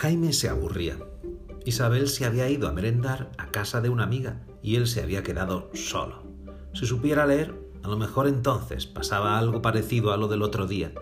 [0.00, 0.96] Jaime se aburría.
[1.66, 5.22] Isabel se había ido a merendar a casa de una amiga y él se había
[5.22, 6.22] quedado solo.
[6.72, 10.94] Si supiera leer, a lo mejor entonces pasaba algo parecido a lo del otro día.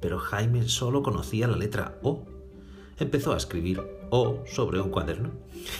[0.00, 2.26] Pero Jaime solo conocía la letra O.
[2.98, 5.30] Empezó a escribir O sobre un cuaderno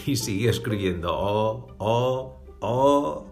[0.07, 3.27] y siguió escribiendo O, O, O.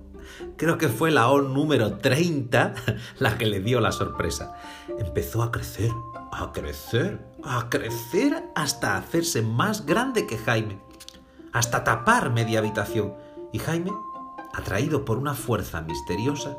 [0.59, 2.75] Creo que fue la O número 30
[3.19, 4.57] la que le dio la sorpresa.
[4.99, 5.91] Empezó a crecer,
[6.33, 7.19] a crecer,
[7.49, 10.79] a crecer hasta hacerse más grande que Jaime,
[11.53, 13.15] hasta tapar media habitación.
[13.53, 13.93] Y Jaime,
[14.53, 16.57] atraído por una fuerza misteriosa,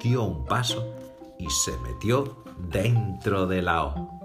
[0.00, 0.94] dio un paso
[1.38, 4.20] y se metió dentro de la O.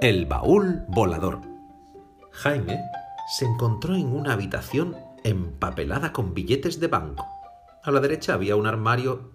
[0.00, 1.40] El baúl volador.
[2.32, 2.80] Jaime
[3.36, 7.26] se encontró en una habitación empapelada con billetes de banco.
[7.82, 9.30] A la derecha había un armario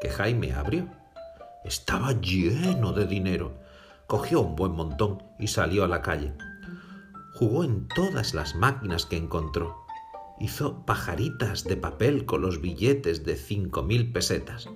[0.00, 0.88] que Jaime abrió.
[1.64, 3.61] Estaba lleno de dinero.
[4.12, 6.34] Cogió un buen montón y salió a la calle.
[7.32, 9.86] Jugó en todas las máquinas que encontró.
[10.38, 14.68] Hizo pajaritas de papel con los billetes de cinco mil pesetas.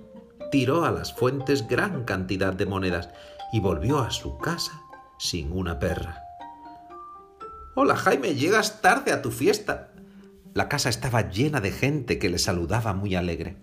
[0.49, 3.09] Tiró a las fuentes gran cantidad de monedas
[3.53, 4.81] y volvió a su casa
[5.19, 6.23] sin una perra.
[7.75, 9.91] Hola Jaime, llegas tarde a tu fiesta.
[10.55, 13.57] La casa estaba llena de gente que le saludaba muy alegre.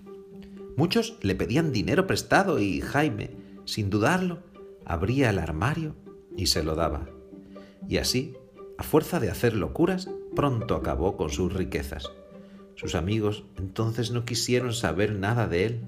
[0.76, 3.32] Muchos le pedían dinero prestado y Jaime,
[3.64, 4.53] sin dudarlo,
[4.86, 5.96] abría el armario
[6.36, 7.06] y se lo daba.
[7.88, 8.34] Y así,
[8.78, 12.10] a fuerza de hacer locuras, pronto acabó con sus riquezas.
[12.74, 15.84] Sus amigos entonces no quisieron saber nada de él.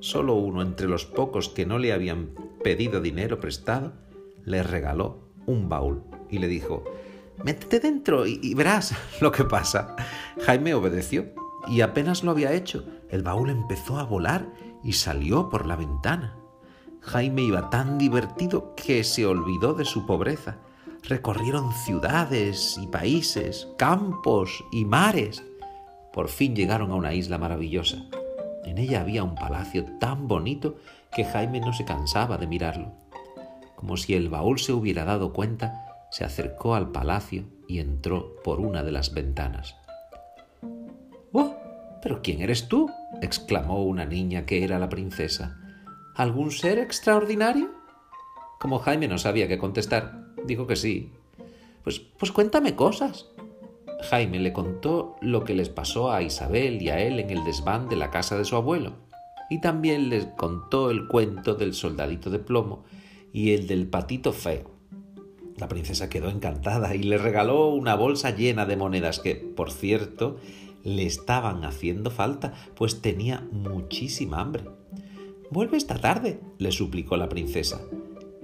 [0.00, 2.30] Solo uno entre los pocos que no le habían
[2.62, 3.92] pedido dinero prestado
[4.44, 6.84] le regaló un baúl y le dijo,
[7.44, 9.96] métete dentro y, y verás lo que pasa.
[10.42, 11.34] Jaime obedeció
[11.68, 14.48] y apenas lo había hecho, el baúl empezó a volar
[14.82, 16.39] y salió por la ventana.
[17.02, 20.58] Jaime iba tan divertido que se olvidó de su pobreza.
[21.02, 25.42] Recorrieron ciudades y países, campos y mares.
[26.12, 27.96] Por fin llegaron a una isla maravillosa.
[28.64, 30.76] En ella había un palacio tan bonito
[31.10, 32.92] que Jaime no se cansaba de mirarlo.
[33.76, 38.60] Como si el baúl se hubiera dado cuenta, se acercó al palacio y entró por
[38.60, 39.74] una de las ventanas.
[41.32, 41.56] ¡Oh!
[42.02, 42.90] ¿Pero quién eres tú?
[43.22, 45.56] exclamó una niña que era la princesa.
[46.14, 47.70] ¿Algún ser extraordinario?
[48.58, 51.12] Como Jaime no sabía qué contestar, dijo que sí.
[51.82, 53.26] Pues, pues cuéntame cosas.
[54.02, 57.88] Jaime le contó lo que les pasó a Isabel y a él en el desván
[57.88, 58.94] de la casa de su abuelo,
[59.50, 62.84] y también les contó el cuento del soldadito de plomo
[63.32, 64.70] y el del patito feo.
[65.56, 70.38] La princesa quedó encantada y le regaló una bolsa llena de monedas que, por cierto,
[70.84, 74.64] le estaban haciendo falta, pues tenía muchísima hambre.
[75.50, 77.80] Vuelve esta tarde, le suplicó la princesa.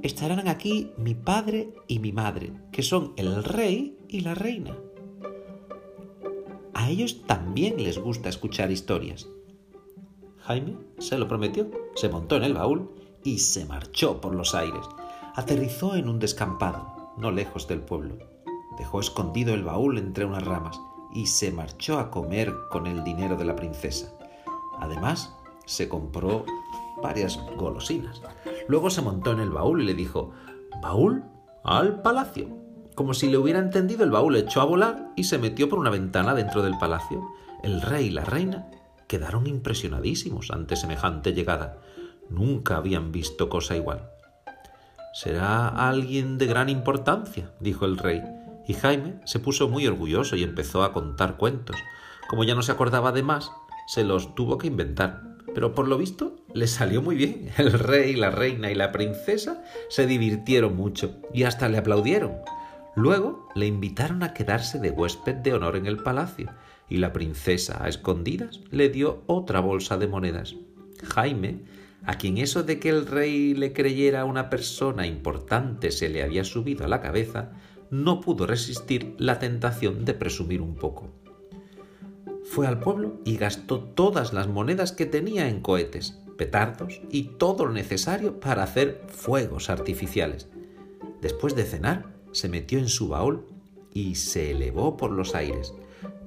[0.02, 4.76] Estarán aquí mi padre y mi madre, que son el rey y la reina.
[6.74, 9.28] A ellos también les gusta escuchar historias.
[10.40, 12.90] Jaime se lo prometió, se montó en el baúl
[13.22, 14.84] y se marchó por los aires.
[15.36, 18.18] Aterrizó en un descampado, no lejos del pueblo.
[18.78, 20.80] Dejó escondido el baúl entre unas ramas
[21.14, 24.12] y se marchó a comer con el dinero de la princesa.
[24.78, 25.34] Además,
[25.66, 26.44] se compró
[27.02, 28.22] varias golosinas.
[28.68, 30.32] Luego se montó en el baúl y le dijo,
[30.82, 31.24] ¿Baúl?
[31.64, 32.48] Al palacio.
[32.94, 35.90] Como si le hubiera entendido, el baúl echó a volar y se metió por una
[35.90, 37.22] ventana dentro del palacio.
[37.62, 38.70] El rey y la reina
[39.06, 41.78] quedaron impresionadísimos ante semejante llegada.
[42.30, 44.10] Nunca habían visto cosa igual.
[45.12, 48.22] Será alguien de gran importancia, dijo el rey,
[48.66, 51.76] y Jaime se puso muy orgulloso y empezó a contar cuentos.
[52.28, 53.50] Como ya no se acordaba de más,
[53.86, 55.22] se los tuvo que inventar.
[55.54, 57.50] Pero por lo visto le salió muy bien.
[57.58, 62.32] El rey, la reina y la princesa se divirtieron mucho y hasta le aplaudieron.
[62.94, 66.50] Luego le invitaron a quedarse de huésped de honor en el palacio
[66.88, 70.54] y la princesa, a escondidas, le dio otra bolsa de monedas.
[71.04, 71.60] Jaime,
[72.04, 76.44] a quien eso de que el rey le creyera una persona importante se le había
[76.44, 77.52] subido a la cabeza,
[77.90, 81.12] no pudo resistir la tentación de presumir un poco.
[82.44, 87.66] Fue al pueblo y gastó todas las monedas que tenía en cohetes, petardos y todo
[87.66, 90.48] lo necesario para hacer fuegos artificiales.
[91.20, 93.46] Después de cenar, se metió en su baúl
[93.92, 95.74] y se elevó por los aires.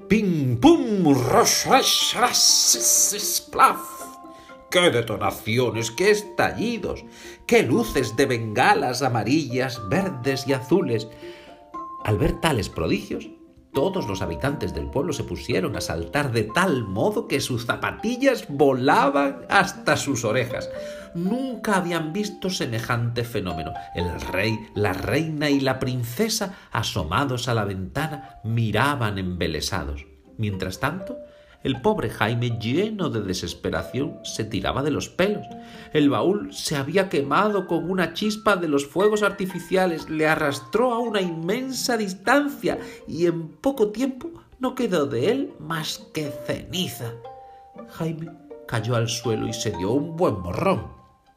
[0.07, 1.13] ¡Pim, pum!
[1.29, 3.15] ¡Ras, ras, ras!
[3.19, 3.79] ¡Splaf!
[4.71, 5.91] ¡Qué detonaciones!
[5.91, 7.05] ¡Qué estallidos!
[7.45, 11.07] ¡Qué luces de bengalas amarillas, verdes y azules!
[12.03, 13.29] Al ver tales prodigios,
[13.73, 18.45] todos los habitantes del pueblo se pusieron a saltar de tal modo que sus zapatillas
[18.49, 20.69] volaban hasta sus orejas.
[21.15, 23.73] nunca habían visto semejante fenómeno.
[23.95, 30.05] El rey, la reina y la princesa, asomados a la ventana, miraban embelesados.
[30.37, 31.17] Mientras tanto,
[31.61, 35.45] el pobre Jaime, lleno de desesperación, se tiraba de los pelos.
[35.91, 40.99] El baúl se había quemado con una chispa de los fuegos artificiales, le arrastró a
[40.99, 44.29] una inmensa distancia y en poco tiempo
[44.59, 47.11] no quedó de él más que ceniza.
[47.89, 48.31] Jaime
[48.67, 50.87] cayó al suelo y se dio un buen morrón.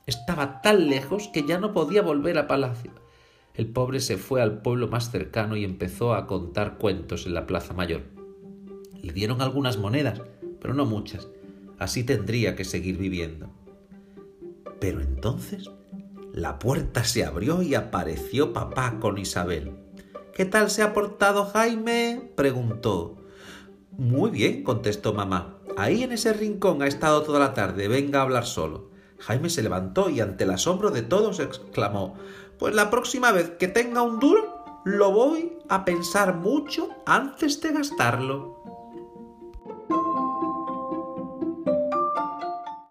[0.07, 2.93] Estaba tan lejos que ya no podía volver a palacio.
[3.55, 7.47] El pobre se fue al pueblo más cercano y empezó a contar cuentos en la
[7.47, 8.22] plaza mayor.
[9.03, 10.23] Le dieron algunas monedas,
[10.61, 11.29] pero no muchas.
[11.79, 13.51] Así tendría que seguir viviendo.
[14.79, 15.71] Pero entonces
[16.33, 19.73] la puerta se abrió y apareció papá con Isabel.
[20.35, 22.33] ¿Qué tal se ha portado Jaime?
[22.37, 23.19] preguntó.
[23.99, 25.59] Muy bien, contestó mamá.
[25.77, 27.89] Ahí en ese rincón ha estado toda la tarde.
[27.89, 28.91] Venga a hablar solo.
[29.19, 32.15] Jaime se levantó y ante el asombro de todos exclamó
[32.59, 37.73] Pues la próxima vez que tenga un duro, lo voy a pensar mucho antes de
[37.73, 38.63] gastarlo.